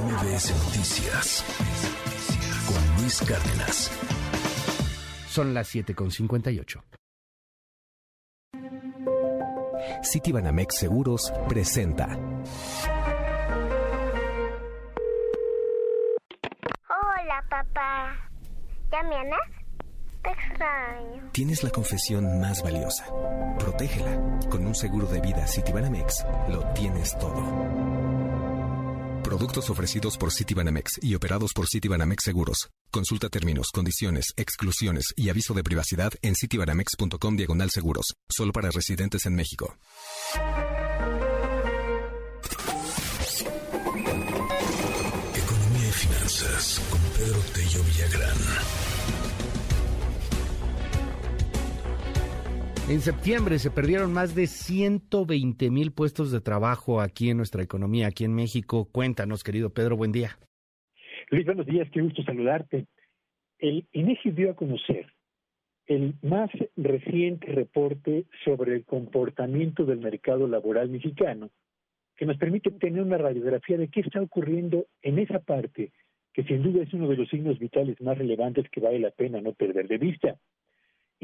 MBS 0.00 0.50
Noticias 0.64 1.44
con 2.66 3.00
Luis 3.00 3.20
Cárdenas. 3.20 3.90
Son 5.28 5.54
las 5.54 5.72
7.58. 5.72 6.82
Citibanamex 10.02 10.76
Seguros 10.76 11.32
presenta. 11.48 12.08
Hola, 16.88 17.44
papá. 17.48 18.16
¿Ya 18.90 19.02
me 19.04 19.16
amas? 19.16 19.38
Te 20.24 20.30
extraño. 20.30 21.30
Tienes 21.30 21.62
la 21.62 21.70
confesión 21.70 22.40
más 22.40 22.64
valiosa. 22.64 23.06
Protégela. 23.60 24.40
Con 24.50 24.66
un 24.66 24.74
seguro 24.74 25.06
de 25.06 25.20
vida 25.20 25.46
Citibanamex 25.46 26.26
lo 26.48 26.64
tienes 26.72 27.16
todo. 27.18 28.24
Productos 29.24 29.70
ofrecidos 29.70 30.18
por 30.18 30.30
Citibanamex 30.32 30.98
y 31.02 31.14
operados 31.14 31.52
por 31.54 31.66
Citibanamex 31.66 32.24
Seguros. 32.24 32.68
Consulta 32.90 33.30
términos, 33.30 33.70
condiciones, 33.72 34.26
exclusiones 34.36 35.14
y 35.16 35.30
aviso 35.30 35.54
de 35.54 35.64
privacidad 35.64 36.12
en 36.20 36.34
citibanamex.com 36.36 37.36
diagonal 37.36 37.70
seguros. 37.70 38.14
Solo 38.28 38.52
para 38.52 38.70
residentes 38.70 39.24
en 39.24 39.34
México. 39.34 39.78
Economía 45.34 45.88
y 45.88 45.92
finanzas 45.92 46.80
con 46.90 47.00
Pedro 47.16 47.40
Tello 47.54 47.82
Villagrán. 47.82 48.36
En 52.86 53.00
septiembre 53.00 53.58
se 53.58 53.70
perdieron 53.70 54.12
más 54.12 54.34
de 54.34 54.46
120 54.46 55.70
mil 55.70 55.90
puestos 55.90 56.30
de 56.30 56.42
trabajo 56.42 57.00
aquí 57.00 57.30
en 57.30 57.38
nuestra 57.38 57.62
economía, 57.62 58.08
aquí 58.08 58.24
en 58.24 58.34
México. 58.34 58.90
Cuéntanos, 58.92 59.42
querido 59.42 59.70
Pedro, 59.70 59.96
buen 59.96 60.12
día. 60.12 60.36
Luis, 61.30 61.46
buenos 61.46 61.64
días, 61.64 61.88
qué 61.90 62.02
gusto 62.02 62.22
saludarte. 62.24 62.84
El 63.58 63.86
INEGI 63.92 64.32
dio 64.32 64.50
a 64.50 64.54
conocer 64.54 65.06
el 65.86 66.12
más 66.20 66.50
reciente 66.76 67.46
reporte 67.52 68.26
sobre 68.44 68.74
el 68.74 68.84
comportamiento 68.84 69.86
del 69.86 70.00
mercado 70.00 70.46
laboral 70.46 70.90
mexicano, 70.90 71.48
que 72.18 72.26
nos 72.26 72.36
permite 72.36 72.70
tener 72.70 73.00
una 73.00 73.16
radiografía 73.16 73.78
de 73.78 73.88
qué 73.88 74.00
está 74.00 74.20
ocurriendo 74.20 74.84
en 75.00 75.18
esa 75.18 75.38
parte, 75.38 75.92
que 76.34 76.44
sin 76.44 76.62
duda 76.62 76.82
es 76.82 76.92
uno 76.92 77.08
de 77.08 77.16
los 77.16 77.30
signos 77.30 77.58
vitales 77.58 77.98
más 78.02 78.18
relevantes 78.18 78.68
que 78.70 78.80
vale 78.80 78.98
la 78.98 79.10
pena 79.10 79.40
no 79.40 79.54
perder 79.54 79.88
de 79.88 79.96
vista. 79.96 80.36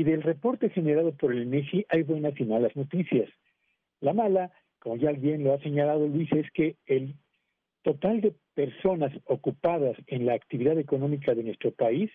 Y 0.01 0.05
del 0.05 0.23
reporte 0.23 0.71
generado 0.71 1.13
por 1.13 1.31
el 1.31 1.43
INEGI 1.43 1.85
hay 1.91 2.05
buenas 2.05 2.33
y 2.41 2.45
malas 2.45 2.75
noticias. 2.75 3.29
La 4.01 4.15
mala, 4.15 4.51
como 4.79 4.97
ya 4.97 5.13
bien 5.13 5.45
lo 5.45 5.53
ha 5.53 5.59
señalado 5.59 6.09
Luis, 6.09 6.33
es 6.33 6.51
que 6.53 6.77
el 6.87 7.17
total 7.83 8.23
de 8.23 8.33
personas 8.55 9.13
ocupadas 9.27 9.99
en 10.07 10.25
la 10.25 10.33
actividad 10.33 10.79
económica 10.79 11.35
de 11.35 11.43
nuestro 11.43 11.73
país 11.73 12.11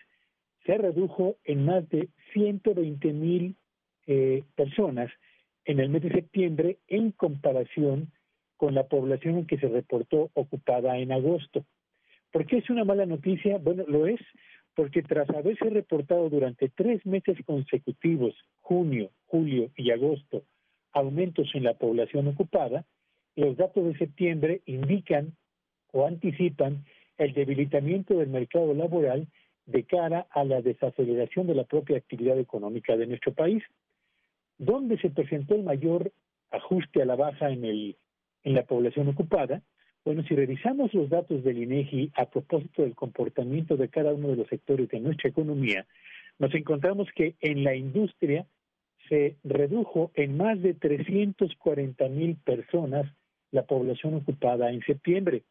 se 0.65 0.79
redujo 0.79 1.35
en 1.43 1.63
más 1.63 1.87
de 1.89 2.09
120 2.33 3.13
mil 3.13 3.55
eh, 4.07 4.41
personas 4.55 5.11
en 5.65 5.79
el 5.79 5.89
mes 5.89 6.01
de 6.01 6.11
septiembre 6.11 6.79
en 6.87 7.11
comparación 7.11 8.11
con 8.57 8.73
la 8.73 8.87
población 8.87 9.45
que 9.45 9.59
se 9.59 9.67
reportó 9.67 10.31
ocupada 10.33 10.97
en 10.97 11.11
agosto. 11.11 11.63
¿Por 12.31 12.47
qué 12.47 12.57
es 12.57 12.69
una 12.71 12.83
mala 12.83 13.05
noticia? 13.05 13.59
Bueno, 13.59 13.83
lo 13.87 14.07
es 14.07 14.21
porque 14.75 15.01
tras 15.01 15.29
haberse 15.29 15.69
reportado 15.69 16.29
durante 16.29 16.69
tres 16.69 17.05
meses 17.05 17.37
consecutivos, 17.45 18.35
junio, 18.61 19.09
julio 19.25 19.71
y 19.75 19.91
agosto, 19.91 20.43
aumentos 20.91 21.49
en 21.53 21.63
la 21.63 21.73
población 21.75 22.27
ocupada, 22.27 22.85
los 23.35 23.57
datos 23.57 23.85
de 23.85 23.97
septiembre 23.97 24.61
indican 24.65 25.33
o 25.91 26.05
anticipan 26.05 26.85
el 27.17 27.33
debilitamiento 27.33 28.15
del 28.15 28.29
mercado 28.29 28.73
laboral 28.73 29.27
de 29.65 29.83
cara 29.83 30.27
a 30.29 30.43
la 30.43 30.61
desaceleración 30.61 31.47
de 31.47 31.55
la 31.55 31.63
propia 31.63 31.97
actividad 31.97 32.37
económica 32.37 32.95
de 32.95 33.07
nuestro 33.07 33.33
país. 33.33 33.63
¿Dónde 34.57 34.97
se 34.99 35.09
presentó 35.09 35.55
el 35.55 35.63
mayor 35.63 36.11
ajuste 36.51 37.01
a 37.01 37.05
la 37.05 37.15
baja 37.15 37.49
en, 37.49 37.65
el, 37.65 37.97
en 38.43 38.55
la 38.55 38.63
población 38.63 39.07
ocupada? 39.09 39.61
Bueno, 40.05 40.21
si 40.27 40.35
revisamos 40.35 40.93
los 40.93 41.09
datos 41.09 41.43
del 41.43 41.57
INEGI 41.57 42.11
a 42.15 42.29
propósito 42.29 42.83
del 42.83 42.93
comportamiento 42.93 43.75
de 43.75 43.89
cada 43.89 44.13
uno 44.13 44.27
de 44.27 44.35
los 44.35 44.47
sectores 44.47 44.87
de 44.89 44.99
nuestra 44.99 45.31
economía, 45.31 45.87
nos 46.37 46.53
encontramos 46.53 47.07
que 47.15 47.33
en 47.41 47.63
la 47.63 47.75
industria 47.75 48.45
se 49.09 49.37
redujo 49.43 50.11
en 50.13 50.37
más 50.37 50.61
de 50.61 50.75
340 50.75 52.07
mil 52.09 52.35
personas 52.35 53.11
la 53.49 53.63
población 53.63 54.13
ocupada 54.13 54.71
en 54.71 54.81
septiembre, 54.83 55.41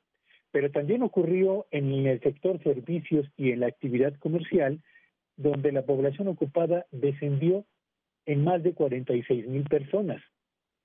pero 0.53 0.71
también 0.71 1.03
ocurrió 1.03 1.67
en 1.73 2.07
el 2.07 2.21
sector 2.21 2.63
servicios 2.63 3.27
y 3.37 3.51
en 3.51 3.59
la 3.59 3.67
actividad 3.67 4.15
comercial, 4.21 4.81
donde 5.37 5.73
la 5.73 5.83
población 5.83 6.29
ocupada 6.29 6.87
descendió 6.93 7.65
en 8.25 8.45
más 8.45 8.63
de 8.63 8.73
46 8.73 9.49
mil 9.49 9.65
personas. 9.65 10.23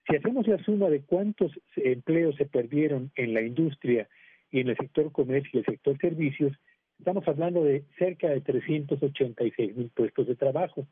Si 0.10 0.16
hacemos 0.16 0.48
la 0.48 0.58
suma 0.64 0.90
de 0.90 1.02
cuántos 1.02 1.52
empleos 1.76 2.36
se 2.36 2.46
perdieron 2.46 3.12
en 3.16 3.36
la 3.36 3.44
industria 3.44 4.10
y 4.50 4.62
en 4.62 4.70
el 4.70 4.78
sector 4.78 5.12
comercio 5.12 5.52
y 5.54 5.58
el 5.60 5.66
sector 5.66 6.00
servicios, 6.00 6.52
estamos 6.98 7.28
hablando 7.28 7.64
de 7.64 7.84
cerca 8.00 8.28
de 8.28 8.42
386 8.42 9.78
mil 9.78 9.92
puestos 9.92 10.26
de 10.26 10.36
trabajo. 10.36 10.88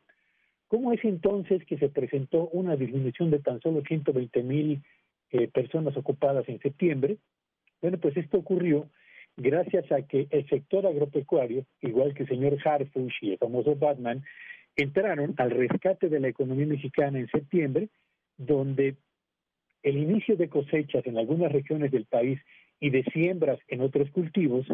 ¿Cómo 0.68 0.92
es 0.92 1.04
entonces 1.04 1.64
que 1.64 1.78
se 1.78 1.88
presentó 1.88 2.48
una 2.50 2.76
disminución 2.76 3.32
de 3.32 3.40
tan 3.40 3.60
solo 3.60 3.82
120 3.82 4.40
mil 4.44 4.82
eh, 5.32 5.48
personas 5.48 5.96
ocupadas 5.96 6.48
en 6.48 6.60
septiembre? 6.60 7.16
Bueno, 7.82 7.98
pues 7.98 8.16
esto 8.16 8.38
ocurrió 8.38 8.88
gracias 9.36 9.90
a 9.90 10.02
que 10.02 10.28
el 10.30 10.48
sector 10.48 10.86
agropecuario, 10.86 11.64
igual 11.80 12.14
que 12.14 12.22
el 12.22 12.28
señor 12.28 12.56
Harfush 12.64 13.16
y 13.22 13.32
el 13.32 13.38
famoso 13.38 13.74
Batman, 13.74 14.22
entraron 14.76 15.34
al 15.38 15.50
rescate 15.50 16.08
de 16.08 16.20
la 16.20 16.28
economía 16.28 16.66
mexicana 16.66 17.18
en 17.18 17.26
septiembre, 17.28 17.88
donde 18.36 18.94
el 19.82 19.96
inicio 19.96 20.36
de 20.36 20.48
cosechas 20.48 21.06
en 21.06 21.18
algunas 21.18 21.52
regiones 21.52 21.90
del 21.90 22.06
país 22.06 22.40
y 22.80 22.90
de 22.90 23.04
siembras 23.04 23.58
en 23.68 23.80
otros 23.80 24.10
cultivos 24.10 24.66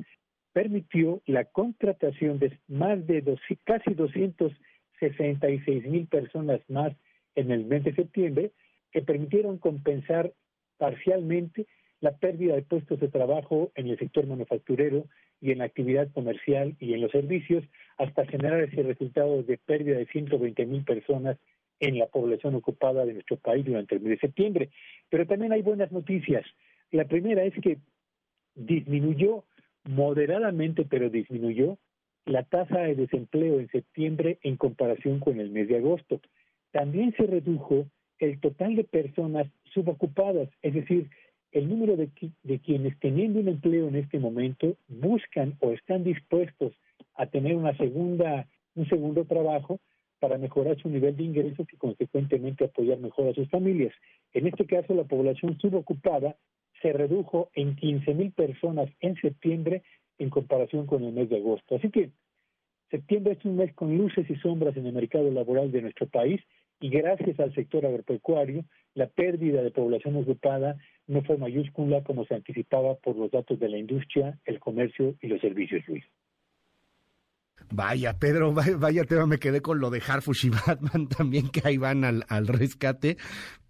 permitió 0.52 1.22
la 1.26 1.44
contratación 1.44 2.38
de 2.38 2.58
más 2.68 3.06
de 3.06 3.20
dos, 3.20 3.40
casi 3.64 3.94
266 3.94 5.86
mil 5.86 6.06
personas 6.06 6.60
más 6.68 6.92
en 7.34 7.50
el 7.50 7.64
mes 7.64 7.84
de 7.84 7.94
septiembre 7.94 8.52
que 8.92 9.02
permitieron 9.02 9.58
compensar 9.58 10.32
parcialmente 10.78 11.66
la 12.00 12.16
pérdida 12.16 12.54
de 12.54 12.62
puestos 12.62 13.00
de 13.00 13.08
trabajo 13.08 13.72
en 13.74 13.88
el 13.88 13.98
sector 13.98 14.26
manufacturero 14.26 15.06
y 15.40 15.50
en 15.50 15.58
la 15.58 15.64
actividad 15.64 16.10
comercial 16.12 16.76
y 16.78 16.94
en 16.94 17.00
los 17.00 17.10
servicios, 17.10 17.64
hasta 17.98 18.26
generar 18.26 18.60
ese 18.60 18.82
resultado 18.82 19.42
de 19.42 19.58
pérdida 19.58 19.96
de 19.96 20.06
120 20.06 20.66
mil 20.66 20.84
personas 20.84 21.38
en 21.84 21.98
la 21.98 22.06
población 22.06 22.54
ocupada 22.54 23.04
de 23.04 23.14
nuestro 23.14 23.36
país 23.36 23.64
durante 23.64 23.94
el 23.94 24.00
mes 24.00 24.10
de 24.10 24.18
septiembre. 24.18 24.70
Pero 25.10 25.26
también 25.26 25.52
hay 25.52 25.62
buenas 25.62 25.92
noticias. 25.92 26.44
La 26.90 27.04
primera 27.04 27.44
es 27.44 27.54
que 27.62 27.78
disminuyó 28.54 29.44
moderadamente, 29.84 30.84
pero 30.84 31.10
disminuyó 31.10 31.78
la 32.24 32.42
tasa 32.44 32.80
de 32.80 32.94
desempleo 32.94 33.60
en 33.60 33.68
septiembre 33.68 34.38
en 34.42 34.56
comparación 34.56 35.20
con 35.20 35.40
el 35.40 35.50
mes 35.50 35.68
de 35.68 35.76
agosto. 35.76 36.20
También 36.72 37.14
se 37.16 37.26
redujo 37.26 37.86
el 38.18 38.40
total 38.40 38.76
de 38.76 38.84
personas 38.84 39.46
subocupadas, 39.72 40.48
es 40.62 40.74
decir, 40.74 41.10
el 41.52 41.68
número 41.68 41.96
de, 41.96 42.08
de 42.42 42.58
quienes 42.60 42.98
teniendo 42.98 43.40
un 43.40 43.48
empleo 43.48 43.88
en 43.88 43.96
este 43.96 44.18
momento 44.18 44.76
buscan 44.88 45.56
o 45.60 45.70
están 45.70 46.02
dispuestos 46.02 46.72
a 47.14 47.26
tener 47.26 47.54
una 47.54 47.76
segunda, 47.76 48.48
un 48.74 48.88
segundo 48.88 49.24
trabajo 49.24 49.80
para 50.20 50.38
mejorar 50.38 50.76
su 50.80 50.88
nivel 50.88 51.16
de 51.16 51.24
ingresos 51.24 51.66
y 51.72 51.76
consecuentemente 51.76 52.64
apoyar 52.64 52.98
mejor 52.98 53.28
a 53.28 53.34
sus 53.34 53.48
familias. 53.50 53.92
En 54.32 54.46
este 54.46 54.66
caso, 54.66 54.94
la 54.94 55.04
población 55.04 55.58
subocupada 55.60 56.36
se 56.80 56.92
redujo 56.92 57.50
en 57.54 57.76
15 57.76 58.14
mil 58.14 58.32
personas 58.32 58.90
en 59.00 59.16
septiembre 59.16 59.82
en 60.18 60.30
comparación 60.30 60.86
con 60.86 61.02
el 61.04 61.12
mes 61.12 61.28
de 61.28 61.36
agosto. 61.36 61.76
Así 61.76 61.90
que 61.90 62.10
septiembre 62.90 63.34
es 63.34 63.44
un 63.44 63.56
mes 63.56 63.74
con 63.74 63.96
luces 63.96 64.28
y 64.28 64.36
sombras 64.36 64.76
en 64.76 64.86
el 64.86 64.92
mercado 64.92 65.30
laboral 65.30 65.72
de 65.72 65.82
nuestro 65.82 66.06
país 66.06 66.40
y 66.80 66.90
gracias 66.90 67.38
al 67.40 67.54
sector 67.54 67.86
agropecuario, 67.86 68.64
la 68.94 69.06
pérdida 69.06 69.62
de 69.62 69.70
población 69.70 70.16
ocupada 70.16 70.76
no 71.06 71.22
fue 71.22 71.36
mayúscula 71.36 72.02
como 72.02 72.24
se 72.24 72.34
anticipaba 72.34 72.96
por 72.96 73.16
los 73.16 73.30
datos 73.30 73.58
de 73.58 73.68
la 73.68 73.78
industria, 73.78 74.38
el 74.44 74.60
comercio 74.60 75.14
y 75.20 75.28
los 75.28 75.40
servicios, 75.40 75.82
Luis. 75.88 76.04
Vaya, 77.72 78.18
Pedro, 78.18 78.52
vaya, 78.78 79.04
tema, 79.04 79.26
me 79.26 79.38
quedé 79.38 79.60
con 79.60 79.80
lo 79.80 79.90
de 79.90 80.02
Harfush 80.06 80.46
y 80.46 80.50
Batman 80.50 81.08
también, 81.16 81.48
que 81.48 81.62
ahí 81.64 81.76
van 81.76 82.04
al, 82.04 82.24
al 82.28 82.46
rescate, 82.46 83.16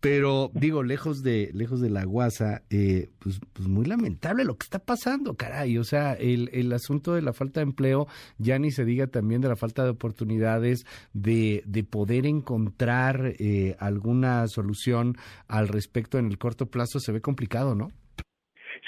pero 0.00 0.50
digo, 0.52 0.82
lejos 0.82 1.22
de, 1.22 1.50
lejos 1.54 1.80
de 1.80 1.88
la 1.88 2.04
guasa, 2.04 2.62
eh, 2.68 3.08
pues, 3.20 3.40
pues 3.52 3.68
muy 3.68 3.86
lamentable 3.86 4.44
lo 4.44 4.56
que 4.56 4.64
está 4.64 4.78
pasando, 4.78 5.34
caray, 5.34 5.78
o 5.78 5.84
sea, 5.84 6.12
el, 6.12 6.50
el 6.52 6.72
asunto 6.72 7.14
de 7.14 7.22
la 7.22 7.32
falta 7.32 7.60
de 7.60 7.64
empleo, 7.64 8.06
ya 8.36 8.58
ni 8.58 8.70
se 8.70 8.84
diga 8.84 9.06
también 9.06 9.40
de 9.40 9.48
la 9.48 9.56
falta 9.56 9.84
de 9.84 9.90
oportunidades, 9.90 10.84
de, 11.14 11.62
de 11.64 11.84
poder 11.84 12.26
encontrar 12.26 13.34
eh, 13.38 13.76
alguna 13.78 14.46
solución 14.48 15.14
al 15.48 15.68
respecto 15.68 16.18
en 16.18 16.26
el 16.26 16.36
corto 16.36 16.66
plazo, 16.66 17.00
se 17.00 17.12
ve 17.12 17.20
complicado, 17.22 17.74
¿no? 17.74 17.88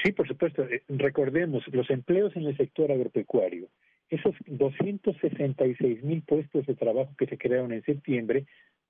Sí, 0.03 0.13
por 0.13 0.29
supuesto. 0.29 0.63
Eh, 0.65 0.83
recordemos, 0.89 1.65
los 1.73 1.89
empleos 1.91 2.37
en 2.37 2.45
el 2.45 2.57
sector 2.57 2.93
agropecuario, 2.93 3.69
esos 4.09 4.35
266 4.47 6.03
mil 6.03 6.23
puestos 6.23 6.67
de 6.67 6.75
trabajo 6.75 7.13
que 7.19 7.27
se 7.27 7.39
crearon 7.39 7.73
en 7.73 7.83
septiembre, 7.85 8.47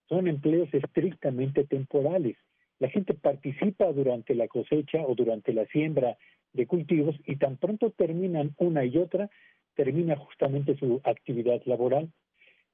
son 0.08 0.28
empleos 0.28 0.68
estrictamente 0.72 1.64
temporales. 1.64 2.36
La 2.78 2.88
gente 2.88 3.14
participa 3.14 3.90
durante 3.92 4.34
la 4.34 4.48
cosecha 4.48 4.98
o 5.06 5.14
durante 5.14 5.52
la 5.52 5.66
siembra 5.66 6.16
de 6.52 6.66
cultivos 6.66 7.16
y 7.24 7.36
tan 7.36 7.56
pronto 7.56 7.90
terminan 7.90 8.54
una 8.58 8.84
y 8.84 8.98
otra, 8.98 9.30
termina 9.74 10.16
justamente 10.16 10.76
su 10.76 11.00
actividad 11.04 11.62
laboral. 11.64 12.10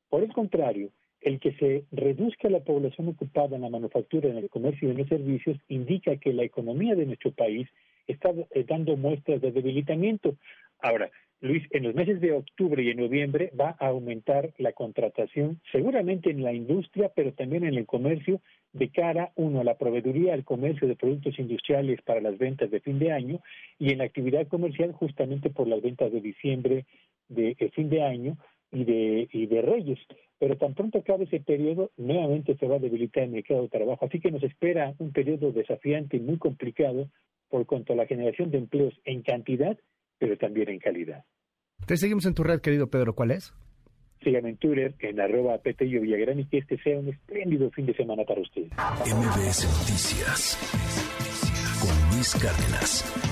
Por 0.09 0.23
el 0.23 0.33
contrario, 0.33 0.91
el 1.21 1.39
que 1.39 1.53
se 1.55 1.85
reduzca 1.93 2.49
la 2.49 2.61
población 2.61 3.09
ocupada 3.09 3.57
en 3.57 3.63
la 3.63 3.71
manufactura, 3.71 4.29
en 4.29 4.39
el 4.39 4.51
comercio 4.51 4.89
y 4.89 4.91
en 4.91 4.99
los 4.99 5.09
servicios 5.09 5.57
indica 5.69 6.17
que 6.17 6.33
la 6.33 6.43
economía 6.43 6.95
de 6.95 7.07
nuestro 7.07 7.31
país 7.33 7.69
está 8.07 8.31
eh, 8.31 8.65
dando 8.67 8.97
muestras 8.97 9.41
de 9.41 9.53
debilitamiento. 9.53 10.37
Ahora, 10.81 11.11
Luis, 11.43 11.65
en 11.73 11.83
los 11.83 11.95
meses 11.95 12.21
de 12.21 12.33
octubre 12.33 12.83
y 12.83 12.91
en 12.91 12.99
noviembre 12.99 13.51
va 13.61 13.77
a 13.81 13.89
aumentar 13.89 14.55
la 14.59 14.73
contratación, 14.73 15.61
seguramente 15.73 16.31
en 16.31 16.45
la 16.45 16.53
industria, 16.53 17.11
pero 17.15 17.33
también 17.33 17.65
en 17.65 17.75
el 17.75 17.85
comercio, 17.85 18.41
de 18.73 18.89
cara, 18.91 19.33
uno, 19.35 19.61
a 19.61 19.65
la 19.65 19.77
proveeduría, 19.77 20.35
al 20.35 20.45
comercio 20.45 20.87
de 20.87 20.97
productos 20.97 21.39
industriales 21.39 22.01
para 22.03 22.21
las 22.21 22.39
ventas 22.39 22.71
de 22.71 22.81
fin 22.81 22.99
de 23.01 23.11
año 23.11 23.41
y 23.79 23.91
en 23.91 23.99
la 23.99 24.05
actividad 24.05 24.47
comercial 24.47 24.93
justamente 24.93 25.51
por 25.51 25.67
las 25.67 25.83
ventas 25.83 26.13
de 26.13 26.21
diciembre 26.21 26.87
de, 27.29 27.57
de 27.59 27.71
fin 27.71 27.91
de 27.91 28.03
año 28.03 28.39
y 28.71 28.85
de, 28.85 29.29
y 29.33 29.47
de 29.47 29.63
Reyes 29.63 29.99
pero 30.43 30.57
tan 30.57 30.75
pronto 30.75 30.99
acabe 30.99 31.23
ese 31.23 31.39
periodo, 31.39 31.93
nuevamente 31.97 32.57
se 32.57 32.67
va 32.67 32.75
a 32.75 32.81
debilitar 32.81 33.23
el 33.23 33.31
mercado 33.31 33.63
de 33.63 33.69
trabajo. 33.69 34.05
Así 34.05 34.19
que 34.19 34.33
nos 34.33 34.43
espera 34.43 34.93
un 34.99 35.13
periodo 35.13 35.53
desafiante 35.53 36.17
y 36.17 36.21
muy 36.21 36.37
complicado 36.37 37.09
por 37.49 37.65
cuanto 37.65 37.93
a 37.93 37.97
la 37.97 38.07
generación 38.07 38.51
de 38.51 38.59
empleos 38.59 38.93
en 39.05 39.23
cantidad, 39.23 39.79
pero 40.23 40.37
también 40.37 40.69
en 40.69 40.79
calidad. 40.79 41.25
Te 41.85 41.97
seguimos 41.97 42.27
en 42.27 42.35
tu 42.35 42.45
red, 42.45 42.61
querido 42.61 42.87
Pedro. 42.87 43.13
¿Cuál 43.13 43.33
es? 43.33 43.53
Síganme 44.23 44.51
en 44.51 44.57
Twitter, 44.57 44.95
en 45.01 45.19
arroba 45.19 45.59
Petello 45.59 46.01
Villagrán 46.01 46.39
y 46.39 46.45
que 46.45 46.59
este 46.59 46.79
sea 46.79 46.97
un 46.97 47.09
espléndido 47.09 47.69
fin 47.73 47.87
de 47.87 47.95
semana 47.95 48.23
para 48.23 48.41
ustedes. 48.41 48.71
MBS 48.71 49.65
Noticias 49.67 50.57
con 51.81 52.15
Luis 52.15 52.33
Cárdenas. 52.41 53.32